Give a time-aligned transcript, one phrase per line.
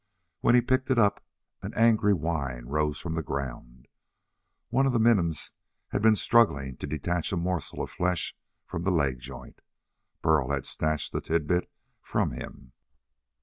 [0.39, 1.23] When he picked it up
[1.61, 3.87] an angry whine rose from the ground.
[4.69, 5.51] One of the minims
[5.89, 8.35] had been struggling to detach a morsel of flesh
[8.65, 9.61] from the leg joint.
[10.23, 11.69] Burl had snatched the tidbit
[12.01, 12.71] from him.